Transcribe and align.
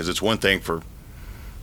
because 0.00 0.08
it's 0.08 0.22
one 0.22 0.38
thing 0.38 0.60
for 0.60 0.80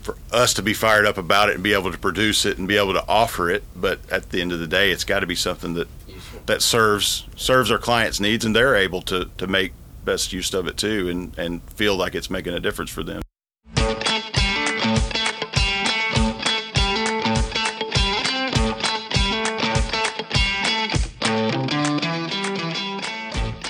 for 0.03 0.15
us 0.31 0.53
to 0.53 0.61
be 0.61 0.71
fired 0.71 1.07
up 1.07 1.17
about 1.17 1.49
it 1.49 1.55
and 1.55 1.63
be 1.63 1.73
able 1.73 1.91
to 1.91 1.97
produce 1.97 2.45
it 2.45 2.59
and 2.59 2.67
be 2.67 2.77
able 2.77 2.93
to 2.93 3.03
offer 3.07 3.49
it, 3.49 3.63
but 3.75 3.99
at 4.11 4.29
the 4.29 4.39
end 4.41 4.51
of 4.51 4.59
the 4.59 4.67
day, 4.67 4.91
it's 4.91 5.03
got 5.03 5.21
to 5.21 5.25
be 5.25 5.33
something 5.33 5.73
that 5.73 5.87
that 6.45 6.61
serves 6.61 7.25
serves 7.35 7.71
our 7.71 7.79
clients' 7.79 8.19
needs, 8.19 8.45
and 8.45 8.55
they're 8.55 8.75
able 8.75 9.01
to 9.01 9.27
to 9.39 9.47
make 9.47 9.73
best 10.05 10.33
use 10.33 10.53
of 10.53 10.67
it 10.67 10.77
too, 10.77 11.09
and 11.09 11.35
and 11.35 11.63
feel 11.71 11.95
like 11.95 12.13
it's 12.13 12.29
making 12.29 12.53
a 12.53 12.59
difference 12.59 12.91
for 12.91 13.01
them. 13.01 13.23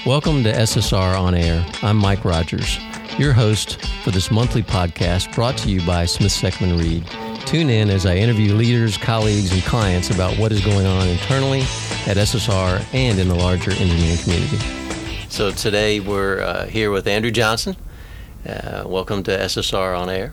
Welcome 0.06 0.44
to 0.44 0.54
SSR 0.54 1.20
On 1.20 1.36
Air. 1.36 1.66
I'm 1.82 1.98
Mike 1.98 2.24
Rogers, 2.24 2.78
your 3.20 3.34
host 3.34 3.84
for 4.04 4.12
this 4.12 4.30
monthly 4.30 4.62
podcast 4.62 5.34
brought 5.34 5.58
to 5.58 5.70
you 5.70 5.84
by 5.88 6.06
Smith 6.06 6.32
Seckman 6.32 6.80
Reid. 6.80 7.04
Tune 7.48 7.68
in 7.70 7.90
as 7.90 8.06
I 8.06 8.16
interview 8.16 8.54
leaders, 8.54 8.96
colleagues, 8.96 9.52
and 9.52 9.64
clients 9.64 10.12
about 10.12 10.38
what 10.38 10.52
is 10.52 10.64
going 10.64 10.86
on 10.86 11.08
internally 11.08 11.62
at 11.62 12.16
SSR 12.18 12.86
and 12.94 13.18
in 13.18 13.28
the 13.28 13.34
larger 13.34 13.72
engineering 13.72 14.18
community. 14.20 14.58
So 15.30 15.50
today 15.50 16.00
we're 16.00 16.42
uh, 16.42 16.66
here 16.68 16.92
with 16.92 17.08
Andrew 17.08 17.32
Johnson. 17.32 17.76
Uh, 18.48 18.84
welcome 18.86 19.24
to 19.24 19.32
SSR 19.32 19.98
On 19.98 20.10
Air. 20.12 20.32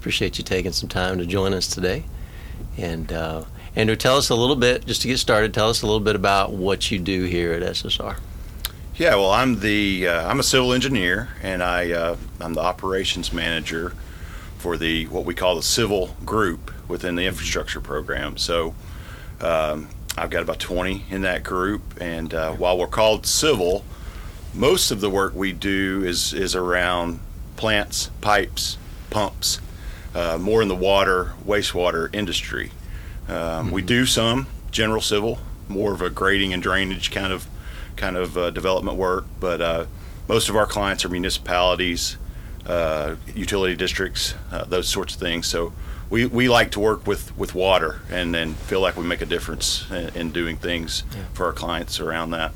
Appreciate 0.00 0.36
you 0.36 0.42
taking 0.44 0.72
some 0.72 0.88
time 0.88 1.18
to 1.18 1.26
join 1.26 1.54
us 1.54 1.68
today. 1.68 2.04
And 2.76 3.12
uh, 3.12 3.44
Andrew, 3.76 3.96
tell 3.96 4.16
us 4.16 4.28
a 4.28 4.34
little 4.34 4.56
bit, 4.56 4.86
just 4.86 5.02
to 5.02 5.08
get 5.08 5.18
started, 5.18 5.54
tell 5.54 5.70
us 5.70 5.82
a 5.82 5.86
little 5.86 6.00
bit 6.00 6.16
about 6.16 6.52
what 6.52 6.90
you 6.90 6.98
do 6.98 7.24
here 7.24 7.52
at 7.52 7.62
SSR. 7.62 8.16
Yeah, 8.96 9.16
well, 9.16 9.32
I'm 9.32 9.58
the 9.58 10.06
uh, 10.06 10.28
I'm 10.28 10.38
a 10.38 10.44
civil 10.44 10.72
engineer, 10.72 11.30
and 11.42 11.64
I 11.64 11.90
uh, 11.90 12.16
I'm 12.40 12.54
the 12.54 12.60
operations 12.60 13.32
manager 13.32 13.92
for 14.58 14.76
the 14.76 15.08
what 15.08 15.24
we 15.24 15.34
call 15.34 15.56
the 15.56 15.64
civil 15.64 16.14
group 16.24 16.70
within 16.86 17.16
the 17.16 17.26
infrastructure 17.26 17.80
program. 17.80 18.36
So 18.36 18.72
um, 19.40 19.88
I've 20.16 20.30
got 20.30 20.42
about 20.42 20.60
20 20.60 21.06
in 21.10 21.22
that 21.22 21.42
group, 21.42 21.82
and 22.00 22.32
uh, 22.32 22.52
while 22.52 22.78
we're 22.78 22.86
called 22.86 23.26
civil, 23.26 23.84
most 24.54 24.92
of 24.92 25.00
the 25.00 25.10
work 25.10 25.34
we 25.34 25.52
do 25.52 26.04
is 26.04 26.32
is 26.32 26.54
around 26.54 27.18
plants, 27.56 28.10
pipes, 28.20 28.78
pumps, 29.10 29.60
uh, 30.14 30.38
more 30.38 30.62
in 30.62 30.68
the 30.68 30.76
water 30.76 31.32
wastewater 31.44 32.14
industry. 32.14 32.70
Um, 33.26 33.34
mm-hmm. 33.34 33.70
We 33.72 33.82
do 33.82 34.06
some 34.06 34.46
general 34.70 35.00
civil, 35.00 35.40
more 35.66 35.92
of 35.92 36.00
a 36.00 36.10
grading 36.10 36.52
and 36.52 36.62
drainage 36.62 37.10
kind 37.10 37.32
of 37.32 37.48
kind 37.96 38.16
of 38.16 38.36
uh, 38.36 38.50
development 38.50 38.96
work, 38.96 39.24
but 39.40 39.60
uh, 39.60 39.86
most 40.28 40.48
of 40.48 40.56
our 40.56 40.66
clients 40.66 41.04
are 41.04 41.08
municipalities, 41.08 42.16
uh, 42.66 43.16
utility 43.34 43.74
districts, 43.74 44.34
uh, 44.50 44.64
those 44.64 44.88
sorts 44.88 45.14
of 45.14 45.20
things. 45.20 45.46
So 45.46 45.72
we, 46.10 46.26
we 46.26 46.48
like 46.48 46.70
to 46.72 46.80
work 46.80 47.06
with, 47.06 47.36
with 47.36 47.54
water 47.54 48.00
and 48.10 48.34
then 48.34 48.54
feel 48.54 48.80
like 48.80 48.96
we 48.96 49.04
make 49.04 49.20
a 49.20 49.26
difference 49.26 49.90
in, 49.90 50.08
in 50.16 50.32
doing 50.32 50.56
things 50.56 51.04
yeah. 51.14 51.24
for 51.32 51.46
our 51.46 51.52
clients 51.52 52.00
around 52.00 52.30
that. 52.30 52.52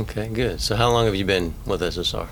Okay, 0.00 0.28
good. 0.28 0.60
So 0.60 0.76
how 0.76 0.90
long 0.90 1.06
have 1.06 1.14
you 1.14 1.24
been 1.24 1.54
with 1.66 1.80
SSR? 1.80 2.28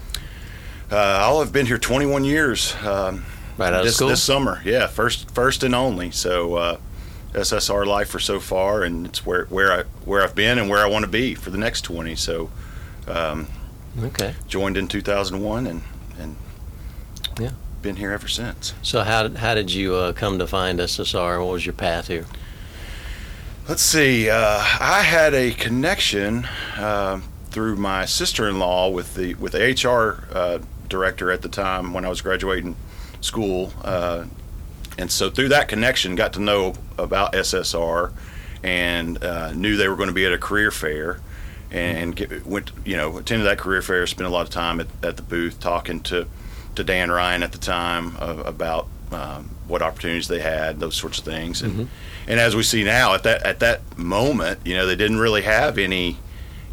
Uh, 0.90 0.96
I'll 0.96 1.40
have 1.40 1.52
been 1.52 1.66
here 1.66 1.78
21 1.78 2.24
years. 2.24 2.74
Um, 2.82 3.24
right 3.58 3.72
out 3.72 3.82
this, 3.84 3.92
of 3.92 3.96
school? 3.96 4.08
This 4.08 4.22
summer, 4.22 4.62
yeah, 4.64 4.86
first 4.86 5.30
first 5.32 5.62
and 5.62 5.74
only. 5.74 6.10
So 6.10 6.54
uh, 6.54 6.78
SSR 7.32 7.86
life 7.86 8.08
for 8.08 8.18
so 8.18 8.40
far, 8.40 8.82
and 8.82 9.06
it's 9.06 9.24
where 9.24 9.44
where 9.46 9.72
I 9.72 9.82
where 10.04 10.22
I've 10.22 10.34
been 10.34 10.58
and 10.58 10.68
where 10.68 10.84
I 10.84 10.86
want 10.86 11.04
to 11.04 11.10
be 11.10 11.34
for 11.34 11.50
the 11.50 11.58
next 11.58 11.82
20. 11.82 12.16
So, 12.16 12.50
um, 13.06 13.48
okay, 14.02 14.34
joined 14.46 14.76
in 14.76 14.88
2001 14.88 15.66
and 15.66 15.82
and 16.18 16.36
yeah, 17.38 17.50
been 17.82 17.96
here 17.96 18.12
ever 18.12 18.28
since. 18.28 18.74
So 18.82 19.02
how 19.02 19.22
did 19.22 19.36
how 19.38 19.54
did 19.54 19.72
you 19.72 19.94
uh, 19.94 20.12
come 20.12 20.38
to 20.38 20.46
find 20.46 20.78
SSR? 20.78 21.44
What 21.44 21.52
was 21.52 21.66
your 21.66 21.74
path 21.74 22.08
here? 22.08 22.26
Let's 23.68 23.82
see. 23.82 24.30
Uh, 24.30 24.58
I 24.80 25.02
had 25.02 25.34
a 25.34 25.52
connection 25.52 26.46
uh, 26.76 27.20
through 27.50 27.76
my 27.76 28.06
sister-in-law 28.06 28.88
with 28.90 29.14
the 29.14 29.34
with 29.34 29.52
the 29.52 29.58
HR 29.58 30.26
uh, 30.34 30.60
director 30.88 31.30
at 31.30 31.42
the 31.42 31.50
time 31.50 31.92
when 31.92 32.04
I 32.04 32.08
was 32.08 32.22
graduating 32.22 32.76
school 33.20 33.72
uh, 33.84 34.24
and 34.98 35.10
so 35.10 35.30
through 35.30 35.48
that 35.50 35.68
connection, 35.68 36.16
got 36.16 36.32
to 36.34 36.40
know 36.40 36.74
about 36.98 37.32
SSR 37.32 38.12
and 38.64 39.22
uh, 39.22 39.52
knew 39.52 39.76
they 39.76 39.88
were 39.88 39.96
going 39.96 40.08
to 40.08 40.14
be 40.14 40.26
at 40.26 40.32
a 40.32 40.38
career 40.38 40.72
fair 40.72 41.20
and 41.70 42.16
get, 42.16 42.44
went, 42.44 42.72
you 42.84 42.96
know, 42.96 43.18
attended 43.18 43.46
that 43.46 43.58
career 43.58 43.80
fair, 43.80 44.06
spent 44.06 44.26
a 44.26 44.30
lot 44.30 44.42
of 44.42 44.50
time 44.50 44.80
at, 44.80 44.88
at 45.02 45.16
the 45.16 45.22
booth 45.22 45.60
talking 45.60 46.00
to, 46.00 46.26
to 46.74 46.82
Dan 46.82 47.10
Ryan 47.10 47.44
at 47.44 47.52
the 47.52 47.58
time 47.58 48.16
uh, 48.18 48.42
about 48.44 48.88
um, 49.12 49.50
what 49.68 49.82
opportunities 49.82 50.28
they 50.28 50.40
had, 50.40 50.80
those 50.80 50.96
sorts 50.96 51.18
of 51.18 51.24
things. 51.24 51.62
And, 51.62 51.72
mm-hmm. 51.72 51.84
and 52.26 52.40
as 52.40 52.56
we 52.56 52.62
see 52.62 52.84
now, 52.84 53.14
at 53.14 53.22
that 53.22 53.42
at 53.44 53.60
that 53.60 53.96
moment, 53.96 54.60
you 54.64 54.74
know, 54.74 54.86
they 54.86 54.96
didn't 54.96 55.18
really 55.18 55.42
have 55.42 55.78
any 55.78 56.18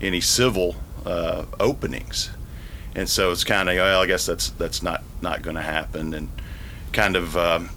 any 0.01 0.21
civil 0.21 0.75
uh, 1.05 1.45
openings, 1.59 2.29
and 2.95 3.07
so 3.07 3.31
it's 3.31 3.43
kind 3.43 3.69
of 3.69 3.75
well, 3.75 4.01
I 4.01 4.05
guess 4.05 4.25
that's 4.25 4.49
that's 4.51 4.83
not 4.83 5.03
not 5.21 5.41
going 5.41 5.55
to 5.55 5.61
happen, 5.61 6.13
and 6.13 6.29
kind 6.91 7.15
of 7.15 7.37
um, 7.37 7.69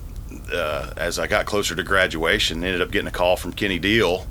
uh, 0.53 0.93
as 0.97 1.19
I 1.19 1.27
got 1.27 1.47
closer 1.47 1.75
to 1.75 1.83
graduation, 1.83 2.65
ended 2.65 2.83
up 2.83 2.91
getting 2.91 3.09
a 3.09 3.13
call 3.13 3.37
from 3.37 3.53
Kenny 3.53 3.79
Deal 3.79 4.27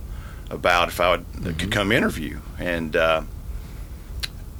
about 0.49 0.89
if 0.89 0.99
I 0.99 1.11
would, 1.11 1.31
mm-hmm. 1.31 1.53
could 1.53 1.71
come 1.71 1.91
interview, 1.91 2.39
and 2.59 2.95
uh, 2.95 3.21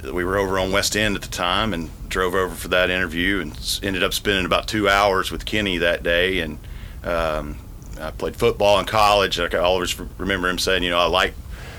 we 0.04 0.24
were 0.24 0.36
over 0.36 0.58
on 0.58 0.72
West 0.72 0.96
End 0.96 1.16
at 1.16 1.22
the 1.22 1.28
time, 1.28 1.72
and 1.72 1.90
drove 2.08 2.34
over 2.34 2.54
for 2.54 2.68
that 2.68 2.90
interview, 2.90 3.40
and 3.40 3.80
ended 3.82 4.02
up 4.02 4.12
spending 4.12 4.44
about 4.44 4.68
two 4.68 4.88
hours 4.88 5.30
with 5.30 5.44
Kenny 5.44 5.78
that 5.78 6.02
day, 6.02 6.40
and 6.40 6.58
um, 7.04 7.56
I 8.00 8.10
played 8.10 8.36
football 8.36 8.78
in 8.78 8.86
college. 8.86 9.38
I 9.38 9.48
always 9.58 9.98
remember 10.18 10.48
him 10.48 10.58
saying, 10.58 10.82
you 10.82 10.90
know, 10.90 10.98
I 10.98 11.06
like 11.06 11.34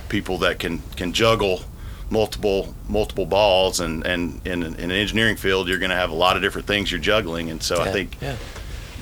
people 0.09 0.39
that 0.39 0.59
can 0.59 0.81
can 0.95 1.13
juggle 1.13 1.61
multiple 2.09 2.73
multiple 2.87 3.25
balls 3.25 3.79
and 3.79 4.05
and 4.05 4.41
in, 4.45 4.63
in 4.63 4.73
an 4.75 4.91
engineering 4.91 5.35
field 5.35 5.67
you're 5.67 5.77
going 5.77 5.91
to 5.91 5.95
have 5.95 6.09
a 6.09 6.15
lot 6.15 6.35
of 6.35 6.41
different 6.41 6.65
things 6.65 6.91
you're 6.91 6.99
juggling 6.99 7.51
and 7.51 7.61
so 7.61 7.75
yeah, 7.75 7.83
I 7.83 7.91
think 7.91 8.17
yeah 8.19 8.35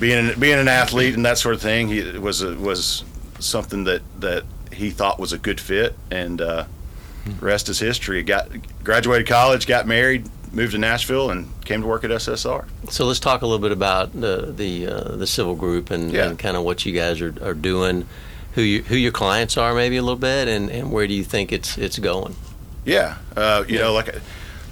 being 0.00 0.38
being 0.38 0.58
an 0.58 0.68
athlete 0.68 1.14
and 1.14 1.24
that 1.24 1.38
sort 1.38 1.54
of 1.54 1.60
thing, 1.60 1.88
he 1.88 2.02
was 2.18 2.42
a, 2.42 2.54
was 2.54 3.04
something 3.38 3.84
that 3.84 4.02
that 4.20 4.44
he 4.72 4.90
thought 4.90 5.18
was 5.18 5.32
a 5.32 5.38
good 5.38 5.60
fit, 5.60 5.94
and 6.10 6.40
uh, 6.40 6.64
rest 7.40 7.68
is 7.68 7.78
history. 7.78 8.22
Got 8.22 8.48
graduated 8.84 9.26
college, 9.26 9.66
got 9.66 9.86
married, 9.86 10.28
moved 10.52 10.72
to 10.72 10.78
Nashville, 10.78 11.30
and 11.30 11.48
came 11.64 11.82
to 11.82 11.86
work 11.86 12.04
at 12.04 12.10
SSR. 12.10 12.66
So 12.90 13.04
let's 13.04 13.20
talk 13.20 13.42
a 13.42 13.46
little 13.46 13.62
bit 13.62 13.72
about 13.72 14.12
the 14.12 14.52
the 14.54 14.86
uh, 14.86 15.16
the 15.16 15.26
civil 15.26 15.54
group 15.54 15.90
and, 15.90 16.12
yeah. 16.12 16.28
and 16.28 16.38
kind 16.38 16.56
of 16.56 16.64
what 16.64 16.86
you 16.86 16.92
guys 16.92 17.20
are, 17.20 17.34
are 17.42 17.54
doing, 17.54 18.06
who 18.52 18.62
you, 18.62 18.82
who 18.82 18.96
your 18.96 19.12
clients 19.12 19.56
are, 19.56 19.74
maybe 19.74 19.96
a 19.96 20.02
little 20.02 20.16
bit, 20.16 20.48
and, 20.48 20.70
and 20.70 20.92
where 20.92 21.06
do 21.06 21.14
you 21.14 21.24
think 21.24 21.52
it's 21.52 21.76
it's 21.78 21.98
going? 21.98 22.36
Yeah, 22.84 23.16
uh, 23.36 23.64
you 23.68 23.76
yeah. 23.76 23.82
know, 23.82 23.92
like 23.92 24.14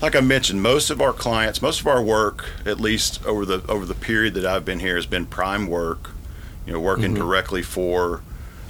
like 0.01 0.15
I 0.15 0.21
mentioned, 0.21 0.63
most 0.63 0.91
of 0.91 1.01
our 1.01 1.13
clients, 1.13 1.63
most 1.63 1.81
of 1.81 1.87
our 1.87 2.03
work, 2.03 2.51
at 2.65 2.81
least 2.81 3.25
over 3.25 3.45
the 3.45 3.65
over 3.69 3.87
the 3.87 3.95
period 3.95 4.35
that 4.35 4.45
I've 4.45 4.65
been 4.65 4.81
here, 4.81 4.97
has 4.97 5.07
been 5.07 5.27
prime 5.27 5.67
work. 5.67 6.11
You 6.67 6.73
know, 6.73 6.81
working 6.81 7.15
mm-hmm. 7.15 7.23
directly 7.23 7.63
for 7.63 8.23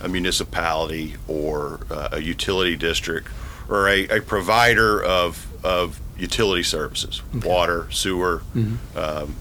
a 0.02 0.08
municipality 0.08 1.14
or 1.26 1.80
uh, 1.90 2.10
a 2.12 2.20
utility 2.20 2.76
district 2.76 3.28
or 3.70 3.88
a, 3.88 4.06
a, 4.08 4.20
provider 4.20 5.02
of 5.02 5.46
of 5.64 5.98
utility 6.18 6.62
services, 6.62 7.22
okay. 7.34 7.48
water, 7.48 7.90
sewer, 7.90 8.42
mm-hmm. 8.54 8.98
um, 8.98 9.36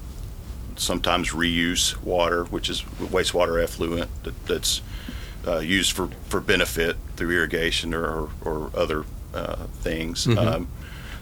sometimes 0.78 1.32
reuse 1.32 2.02
water, 2.02 2.46
which 2.46 2.70
is 2.70 2.82
wastewater 2.82 3.62
effluent 3.62 4.10
that, 4.24 4.46
that's 4.46 4.82
uh, 5.48 5.60
used 5.60 5.92
for, 5.92 6.10
for 6.28 6.40
benefit 6.40 6.98
through 7.16 7.32
irrigation 7.32 7.94
or, 7.94 8.06
or, 8.06 8.30
or 8.44 8.72
other 8.76 9.06
uh, 9.34 9.68
things. 9.82 10.26
Mm-hmm. 10.26 10.38
Um, 10.38 10.68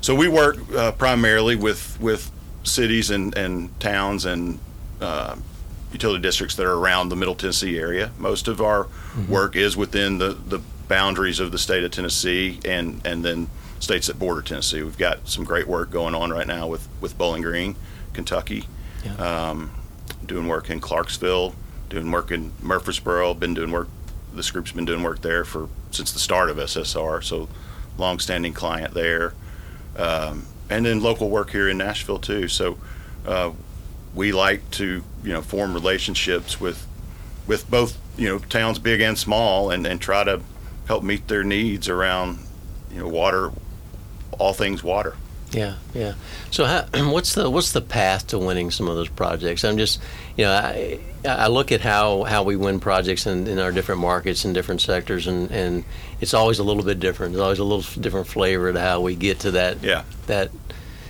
so 0.03 0.13
we 0.13 0.27
work 0.27 0.57
uh, 0.75 0.91
primarily 0.91 1.55
with 1.55 1.97
with 2.01 2.29
cities 2.63 3.09
and, 3.09 3.35
and 3.37 3.79
towns 3.79 4.25
and 4.25 4.59
uh, 4.99 5.35
utility 5.93 6.21
districts 6.21 6.55
that 6.57 6.65
are 6.65 6.75
around 6.75 7.07
the 7.07 7.15
Middle 7.15 7.35
Tennessee 7.35 7.79
area. 7.79 8.11
Most 8.17 8.49
of 8.49 8.61
our 8.61 8.83
mm-hmm. 8.83 9.31
work 9.31 9.55
is 9.55 9.77
within 9.77 10.17
the, 10.17 10.33
the 10.33 10.59
boundaries 10.89 11.39
of 11.39 11.53
the 11.53 11.57
state 11.57 11.83
of 11.83 11.91
Tennessee 11.91 12.59
and, 12.65 13.05
and 13.05 13.23
then 13.23 13.47
states 13.79 14.07
that 14.07 14.19
border 14.19 14.41
Tennessee. 14.41 14.81
We've 14.83 14.97
got 14.97 15.27
some 15.29 15.45
great 15.45 15.67
work 15.67 15.89
going 15.89 16.15
on 16.15 16.31
right 16.31 16.47
now 16.47 16.67
with, 16.67 16.87
with 16.99 17.17
Bowling 17.17 17.41
Green, 17.41 17.75
Kentucky. 18.11 18.65
Yeah. 19.05 19.15
Um, 19.15 19.71
doing 20.25 20.47
work 20.47 20.69
in 20.69 20.81
Clarksville, 20.81 21.55
doing 21.89 22.11
work 22.11 22.31
in 22.31 22.51
Murfreesboro. 22.61 23.35
Been 23.35 23.53
doing 23.53 23.71
work. 23.71 23.87
This 24.33 24.51
group's 24.51 24.71
been 24.71 24.85
doing 24.85 25.03
work 25.03 25.21
there 25.21 25.45
for 25.45 25.69
since 25.91 26.11
the 26.11 26.19
start 26.19 26.49
of 26.49 26.57
SSR. 26.57 27.23
So, 27.23 27.47
long-standing 27.97 28.53
client 28.53 28.93
there 28.95 29.33
um, 29.97 30.45
and 30.69 30.85
then 30.85 31.01
local 31.01 31.29
work 31.29 31.51
here 31.51 31.69
in 31.69 31.77
Nashville 31.77 32.19
too. 32.19 32.47
So 32.47 32.77
uh, 33.25 33.51
we 34.15 34.31
like 34.31 34.69
to 34.71 35.03
you 35.23 35.33
know 35.33 35.41
form 35.41 35.73
relationships 35.73 36.59
with 36.59 36.87
with 37.47 37.69
both 37.69 37.97
you 38.17 38.27
know 38.27 38.39
towns 38.39 38.79
big 38.79 39.01
and 39.01 39.17
small, 39.17 39.69
and, 39.69 39.85
and 39.85 39.99
try 39.99 40.23
to 40.23 40.41
help 40.87 41.03
meet 41.03 41.27
their 41.27 41.43
needs 41.43 41.89
around 41.89 42.39
you 42.91 42.99
know 42.99 43.07
water, 43.07 43.51
all 44.37 44.53
things 44.53 44.83
water. 44.83 45.15
Yeah, 45.53 45.75
yeah. 45.93 46.13
So, 46.51 46.65
how, 46.65 46.85
what's 47.11 47.33
the 47.35 47.49
what's 47.49 47.71
the 47.71 47.81
path 47.81 48.27
to 48.27 48.39
winning 48.39 48.71
some 48.71 48.87
of 48.87 48.95
those 48.95 49.09
projects? 49.09 49.63
I'm 49.63 49.77
just, 49.77 50.01
you 50.35 50.45
know, 50.45 50.51
I, 50.51 50.99
I 51.25 51.47
look 51.47 51.71
at 51.71 51.81
how, 51.81 52.23
how 52.23 52.43
we 52.43 52.55
win 52.55 52.79
projects 52.79 53.27
in, 53.27 53.47
in 53.47 53.59
our 53.59 53.71
different 53.71 54.01
markets 54.01 54.45
and 54.45 54.53
different 54.53 54.81
sectors, 54.81 55.27
and, 55.27 55.51
and 55.51 55.83
it's 56.19 56.33
always 56.33 56.59
a 56.59 56.63
little 56.63 56.83
bit 56.83 56.99
different. 56.99 57.33
There's 57.33 57.43
always 57.43 57.59
a 57.59 57.63
little 57.63 58.01
different 58.01 58.27
flavor 58.27 58.73
to 58.73 58.79
how 58.79 59.01
we 59.01 59.15
get 59.15 59.39
to 59.41 59.51
that 59.51 59.81
Yeah. 59.83 60.03
that 60.27 60.49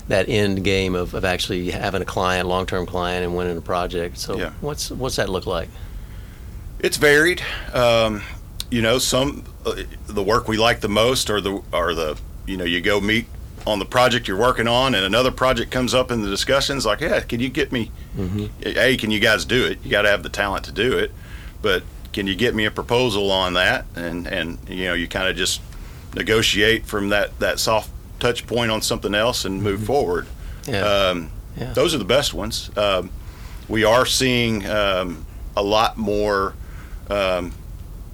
that 0.10 0.28
end 0.28 0.64
game 0.66 0.96
of, 0.96 1.14
of 1.14 1.24
actually 1.24 1.72
having 1.72 2.02
a 2.02 2.06
client, 2.06 2.48
long 2.50 2.66
term 2.66 2.86
client, 2.86 3.24
and 3.24 3.36
winning 3.38 3.58
a 3.58 3.62
project. 3.62 4.18
So, 4.18 4.38
Yeah. 4.38 4.52
what's 4.62 4.92
what's 4.92 5.16
that 5.16 5.30
look 5.30 5.46
like? 5.46 5.70
It's 6.80 6.98
varied. 6.98 7.42
Um, 7.74 8.22
you 8.70 8.82
know, 8.82 8.98
some 8.98 9.46
uh, 9.66 9.84
the 10.08 10.24
work 10.24 10.48
we 10.50 10.58
like 10.58 10.82
the 10.82 10.90
most 10.90 11.30
are 11.30 11.40
the 11.40 11.62
are 11.72 11.94
the 11.96 12.18
you 12.46 12.58
know 12.58 12.66
you 12.66 12.82
go 12.82 13.00
meet 13.00 13.26
on 13.66 13.80
the 13.80 13.86
project 13.86 14.28
you're 14.28 14.38
working 14.38 14.68
on, 14.68 14.94
and 14.96 15.06
another 15.06 15.32
project 15.32 15.72
comes 15.72 15.94
up 15.94 16.12
in 16.12 16.22
the 16.22 16.30
discussions 16.30 16.86
like, 16.86 17.00
yeah, 17.02 17.20
can 17.22 17.40
you 17.40 17.50
get 17.50 17.72
me? 17.72 17.92
Hey, 18.60 18.98
can 18.98 19.10
you 19.12 19.20
guys 19.20 19.46
do 19.46 19.66
it? 19.66 19.80
You 19.84 19.90
got 19.92 20.02
to 20.04 20.10
have 20.10 20.24
the 20.24 20.30
talent 20.30 20.66
to 20.66 20.72
do 20.72 20.98
it, 20.98 21.12
but 21.62 21.84
can 22.12 22.28
you 22.28 22.36
get 22.36 22.54
me 22.54 22.66
a 22.66 22.72
proposal 22.72 23.32
on 23.32 23.54
that? 23.54 23.86
And 23.96 24.28
and 24.28 24.58
you 24.68 24.86
know, 24.86 24.94
you 24.94 25.08
kind 25.08 25.28
of 25.28 25.36
just 25.36 25.62
negotiate 26.16 26.86
from 26.86 27.10
that 27.10 27.38
that 27.40 27.60
soft 27.60 27.90
touch 28.20 28.46
point 28.48 28.72
on 28.72 28.82
something 28.82 29.14
else 29.16 29.46
and 29.46 29.62
move 29.64 29.84
forward. 29.84 30.28
Yeah, 30.68 30.82
Um, 31.10 31.32
Yeah. 31.58 31.74
Those 31.74 31.94
are 31.94 31.98
the 31.98 32.06
best 32.06 32.34
ones. 32.34 32.70
Um, 32.78 33.10
we 33.68 33.84
are 33.84 34.06
seeing 34.06 34.66
um, 34.70 35.26
a 35.56 35.62
lot 35.64 35.98
more, 35.98 36.54
um, 37.10 37.54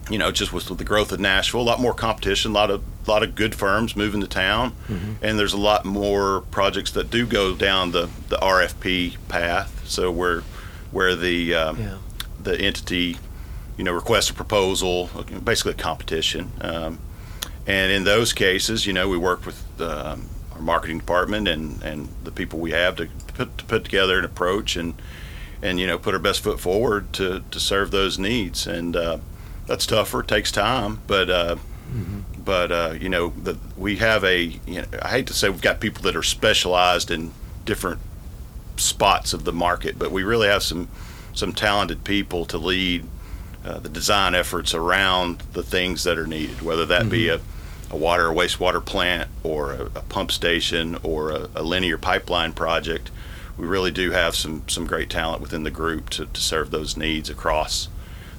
you 0.10 0.18
know, 0.18 0.32
just 0.32 0.52
with, 0.54 0.70
with 0.70 0.78
the 0.78 0.84
growth 0.86 1.12
of 1.12 1.20
Nashville, 1.20 1.62
a 1.62 1.64
lot 1.64 1.80
more 1.80 1.94
competition, 1.94 2.52
a 2.52 2.54
lot 2.54 2.70
of 2.72 2.82
lot 3.10 3.24
of 3.24 3.36
good 3.36 3.56
firms 3.56 3.96
moving 3.96 4.22
to 4.22 4.28
town, 4.28 4.74
and 5.22 5.40
there's 5.40 5.54
a 5.54 5.58
lot 5.58 5.86
more 5.86 6.42
projects 6.52 6.92
that 6.92 7.10
do 7.10 7.26
go 7.26 7.56
down 7.56 7.92
the, 7.92 8.10
the 8.30 8.38
RFP 8.38 9.18
path. 9.28 9.88
So 9.88 10.12
where 10.12 10.42
where 10.92 11.16
the 11.16 11.54
um, 11.56 11.80
yeah, 11.80 11.98
the 12.42 12.60
entity, 12.60 13.18
you 13.78 13.84
know, 13.84 13.92
requests 13.94 14.30
a 14.30 14.34
proposal, 14.34 15.10
basically 15.44 15.72
a 15.72 15.76
competition. 15.76 16.52
Um, 16.62 17.00
and 17.68 17.92
in 17.92 18.04
those 18.04 18.34
cases, 18.34 18.88
you 18.88 18.94
know, 18.94 19.08
we 19.08 19.18
work 19.18 19.46
with 19.46 19.64
um, 19.80 20.28
our 20.54 20.62
marketing 20.62 20.98
department 21.00 21.48
and, 21.48 21.82
and 21.84 22.10
the 22.24 22.32
people 22.32 22.60
we 22.60 22.72
have 22.72 22.96
to 22.96 23.08
put, 23.36 23.58
to 23.60 23.66
put 23.66 23.84
together 23.84 24.18
an 24.18 24.26
approach 24.26 24.76
and, 24.76 24.96
and, 25.62 25.80
you 25.80 25.86
know, 25.86 26.00
put 26.00 26.14
our 26.14 26.20
best 26.20 26.42
foot 26.42 26.60
forward 26.60 27.14
to, 27.14 27.44
to 27.52 27.60
serve 27.60 27.92
those 27.92 28.18
needs. 28.18 28.66
And 28.66 28.96
uh, 28.96 29.20
that's 29.68 29.86
tougher, 29.86 30.24
takes 30.24 30.52
time, 30.52 31.02
but, 31.06 31.30
uh, 31.30 31.56
but 32.50 32.72
uh, 32.72 32.96
you 33.00 33.10
know, 33.10 33.30
the, 33.44 33.60
we 33.78 33.98
have 33.98 34.24
a, 34.24 34.42
you 34.42 34.82
know, 34.82 34.86
I 35.04 35.10
hate 35.10 35.28
to 35.28 35.36
say 35.36 35.50
we've 35.50 35.62
got 35.62 35.80
people 35.80 36.02
that 36.02 36.16
are 36.16 36.24
specialized 36.24 37.12
in 37.12 37.32
different 37.64 38.00
spots 38.76 39.34
of 39.34 39.44
the 39.44 39.54
market, 39.54 40.00
but 40.00 40.10
we 40.10 40.24
really 40.24 40.48
have 40.48 40.64
some 40.64 40.88
some 41.32 41.54
talented 41.54 42.04
people 42.04 42.46
to 42.46 42.58
lead 42.58 43.06
uh, 43.64 43.78
the 43.78 43.88
design 43.88 44.34
efforts 44.34 44.74
around 44.74 45.44
the 45.54 45.62
things 45.62 46.06
that 46.06 46.18
are 46.18 46.26
needed, 46.26 46.64
whether 46.64 46.88
that 46.88 47.08
be 47.08 47.30
a, 47.30 47.40
a 47.92 47.96
water 47.96 48.30
or 48.30 48.34
wastewater 48.34 48.84
plant 48.84 49.30
or 49.44 49.74
a, 49.74 49.82
a 49.84 50.02
pump 50.10 50.32
station 50.32 50.98
or 51.04 51.30
a, 51.30 51.50
a 51.54 51.62
linear 51.62 52.00
pipeline 52.00 52.52
project. 52.52 53.12
We 53.60 53.68
really 53.68 53.92
do 53.92 54.10
have 54.10 54.36
some 54.36 54.64
some 54.68 54.88
great 54.88 55.12
talent 55.12 55.40
within 55.40 55.62
the 55.62 55.70
group 55.70 56.10
to, 56.10 56.26
to 56.26 56.42
serve 56.42 56.72
those 56.72 56.98
needs 56.98 57.30
across 57.30 57.90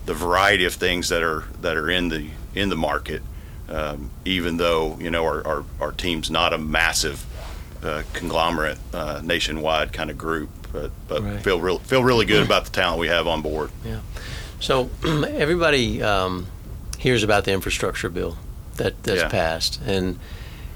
the 0.07 0.15
variety 0.15 0.65
of 0.65 0.75
things 0.75 1.11
that 1.11 1.23
are 1.23 1.45
that 1.61 1.77
are 1.77 1.89
in 1.89 2.09
the 2.09 2.31
in 2.57 2.71
the 2.71 2.77
market. 2.77 3.23
Um, 3.71 4.11
even 4.25 4.57
though 4.57 4.99
you 5.01 5.11
know 5.11 5.25
our, 5.25 5.47
our, 5.47 5.65
our 5.81 5.93
team's 5.93 6.29
not 6.31 6.53
a 6.53 6.59
massive 6.59 7.25
uh, 7.85 8.03
conglomerate 8.13 8.79
uh, 8.93 9.21
nationwide 9.23 9.93
kind 9.93 10.11
of 10.11 10.19
group, 10.19 10.51
but, 10.73 10.91
but 11.07 11.23
Right. 11.23 11.41
feel 11.43 11.61
real 11.61 11.79
feel 11.79 12.03
really 12.03 12.27
good 12.27 12.45
about 12.45 12.65
the 12.65 12.71
talent 12.73 12.99
we 12.99 13.07
have 13.09 13.27
on 13.29 13.43
board. 13.43 13.71
yeah. 13.85 14.01
So, 14.59 14.91
everybody 15.05 16.03
um, 16.03 16.47
hears 16.99 17.23
about 17.23 17.45
the 17.45 17.53
infrastructure 17.53 18.11
bill 18.11 18.37
that 18.77 19.01
that's 19.05 19.23
Yeah. 19.23 19.29
passed, 19.29 19.81
and 19.87 20.19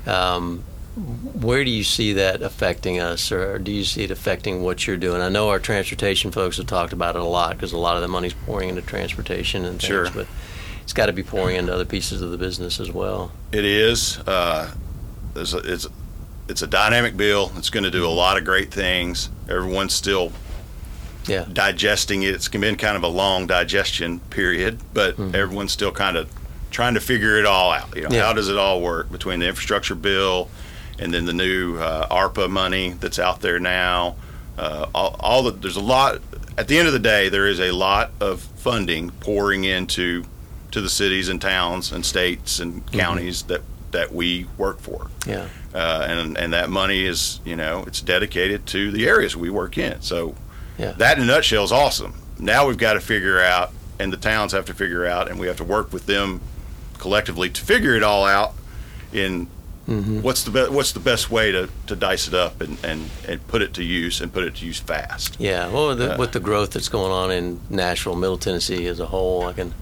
um, 0.07 0.63
where 0.95 1.65
do 1.65 1.71
you 1.73 1.83
see 1.83 2.13
that 2.13 2.43
affecting 2.43 3.01
us, 3.01 3.33
or 3.33 3.59
do 3.59 3.73
you 3.73 3.85
see 3.85 4.05
it 4.05 4.13
affecting 4.13 4.63
what 4.63 4.87
you're 4.87 4.97
doing? 4.97 5.21
I 5.21 5.29
know 5.29 5.49
our 5.49 5.59
transportation 5.59 6.31
folks 6.31 6.59
have 6.59 6.67
talked 6.69 6.93
about 6.93 7.17
it 7.17 7.23
a 7.23 7.25
lot 7.25 7.57
because 7.57 7.73
a 7.73 7.79
lot 7.79 7.97
of 7.97 8.03
the 8.03 8.09
money's 8.09 8.35
pouring 8.47 8.69
into 8.69 8.83
transportation 8.83 9.65
and 9.65 9.81
things, 9.81 9.89
Sure. 9.89 10.11
but 10.15 10.29
it's 10.85 10.93
got 10.93 11.07
to 11.07 11.13
be 11.13 11.23
pouring 11.25 11.57
into 11.57 11.75
other 11.75 11.85
pieces 11.85 12.23
of 12.23 12.31
the 12.31 12.39
business 12.39 12.79
as 12.79 12.93
well. 12.93 13.33
It 13.53 13.65
is. 13.65 14.19
Uh, 14.21 14.73
there's 15.35 15.53
a, 15.55 15.59
it's 15.59 15.87
it's 16.49 16.63
a 16.63 16.67
dynamic 16.67 17.17
bill. 17.17 17.51
It's 17.57 17.71
going 17.71 17.85
to 17.85 17.91
do 17.91 18.07
a 18.07 18.09
lot 18.09 18.37
of 18.39 18.45
great 18.45 18.71
things. 18.73 19.31
Everyone's 19.49 19.95
still 19.95 20.31
Yeah, 21.27 21.47
digesting 21.53 22.23
it. 22.23 22.35
It's 22.35 22.49
been 22.49 22.77
kind 22.77 22.97
of 22.97 23.03
a 23.03 23.09
long 23.09 23.47
digestion 23.47 24.21
period, 24.31 24.79
but 24.93 25.19
everyone's 25.19 25.73
still 25.73 25.91
kind 25.93 26.17
of 26.19 26.31
trying 26.71 26.95
to 26.95 27.01
figure 27.01 27.39
it 27.39 27.47
all 27.47 27.73
out. 27.73 27.97
You 27.97 28.03
know, 28.03 28.09
Yeah. 28.11 28.27
how 28.27 28.35
does 28.35 28.49
it 28.49 28.59
all 28.59 28.83
work 28.83 29.11
between 29.11 29.41
the 29.41 29.49
infrastructure 29.49 29.95
bill 29.95 30.51
and 30.99 31.15
then 31.15 31.25
the 31.25 31.33
new 31.33 31.79
uh, 31.79 32.07
ARPA 32.09 32.51
money 32.51 32.91
that's 33.01 33.19
out 33.19 33.41
there 33.41 33.59
now? 33.59 34.17
Uh, 34.59 34.87
all, 34.95 35.17
all 35.21 35.43
the 35.45 35.51
there's 35.53 35.77
a 35.77 35.81
lot. 35.81 36.21
At 36.59 36.69
the 36.69 36.79
end 36.79 36.87
of 36.87 36.93
the 36.93 37.01
day, 37.01 37.31
there 37.31 37.47
is 37.49 37.59
a 37.59 37.71
lot 37.73 38.11
of 38.21 38.41
funding 38.43 39.11
pouring 39.11 39.65
into 39.65 40.25
to 40.75 40.81
the 40.81 40.89
cities 40.91 41.29
and 41.29 41.41
towns 41.41 41.93
and 41.93 42.05
states 42.05 42.59
and 42.59 42.85
counties 42.93 43.43
that 43.45 43.61
that 43.93 44.13
we 44.13 44.45
work 44.59 44.81
for 44.81 45.07
yeah, 45.25 45.47
uh, 45.73 46.05
and 46.09 46.37
and 46.37 46.53
that 46.53 46.69
money 46.69 47.05
is 47.05 47.39
you 47.45 47.55
know 47.55 47.85
it's 47.87 48.01
dedicated 48.01 48.67
to 48.67 48.91
the 48.91 49.07
areas 49.07 49.37
we 49.37 49.51
work 49.51 49.79
in. 49.79 50.01
So 50.03 50.35
Yeah. 50.79 50.91
that 50.99 51.17
in 51.17 51.23
a 51.23 51.27
nutshell 51.27 51.63
is 51.63 51.71
awesome. 51.71 52.13
Now 52.41 52.67
we've 52.67 52.77
got 52.89 52.95
to 52.95 53.01
figure 53.01 53.41
out, 53.41 53.71
and 54.01 54.13
the 54.13 54.17
towns 54.17 54.51
have 54.51 54.65
to 54.65 54.75
figure 54.75 55.07
out, 55.07 55.31
and 55.31 55.39
we 55.39 55.47
have 55.47 55.59
to 55.59 55.65
work 55.65 55.93
with 55.93 56.07
them 56.07 56.41
collectively 56.99 57.49
to 57.51 57.63
figure 57.63 57.95
it 57.95 58.03
all 58.03 58.25
out. 58.25 58.55
In 59.13 59.47
what's 59.87 60.43
the 60.43 60.51
be- 60.51 60.75
what's 60.75 60.91
the 60.91 60.99
best 61.01 61.31
way 61.31 61.53
to, 61.53 61.69
to 61.87 61.95
dice 61.95 62.27
it 62.27 62.35
up 62.35 62.61
and, 62.61 62.77
and, 62.85 63.11
and 63.29 63.47
put 63.47 63.63
it 63.63 63.75
to 63.75 63.85
use 63.85 64.21
and 64.21 64.33
put 64.33 64.43
it 64.43 64.57
to 64.57 64.67
use 64.67 64.81
fast. 64.81 65.37
yeah. 65.39 65.69
Well, 65.69 65.95
the, 65.95 66.15
Uh, 66.15 66.19
with 66.19 66.33
the 66.33 66.41
growth 66.41 66.71
that's 66.73 66.89
going 66.89 67.13
on 67.13 67.31
in 67.31 67.61
Nashville, 67.71 68.17
Middle 68.17 68.39
Tennessee 68.39 68.87
as 68.89 68.99
a 68.99 69.07
whole, 69.07 69.47
I 69.47 69.53
can 69.53 69.73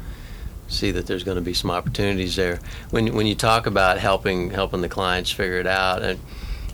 see 0.72 0.90
that 0.92 1.06
there's 1.06 1.24
going 1.24 1.36
to 1.36 1.42
be 1.42 1.54
some 1.54 1.70
opportunities 1.70 2.36
there. 2.36 2.60
When 2.90 3.14
when 3.14 3.26
you 3.26 3.34
talk 3.34 3.66
about 3.66 3.98
helping 3.98 4.50
helping 4.50 4.80
the 4.80 4.88
clients 4.88 5.30
figure 5.30 5.58
it 5.58 5.66
out, 5.66 6.02
and 6.02 6.18